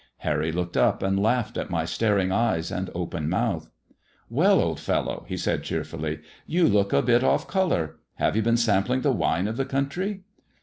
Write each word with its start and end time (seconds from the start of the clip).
Harry 0.25 0.51
looked 0.51 0.75
up, 0.75 1.03
and 1.03 1.21
laughed 1.21 1.59
at 1.59 1.69
my 1.69 1.85
staring 1.85 2.31
eyes 2.31 2.71
and 2.71 2.89
open 2.95 3.29
mouth." 3.29 3.69
Well, 4.31 4.59
old 4.59 4.79
fellow,'' 4.79 5.25
he 5.27 5.37
said 5.37 5.61
cheerfully, 5.61 6.21
'* 6.33 6.45
you 6.47 6.67
look 6.67 6.91
a 6.91 7.03
bit 7.03 7.23
off 7.23 7.47
colour. 7.47 7.97
Have 8.15 8.35
you 8.35 8.41
been 8.41 8.57
sampling 8.57 9.01
the 9.01 9.11
wine 9.11 9.47
of 9.47 9.57
the 9.57 9.63
country 9.65 10.23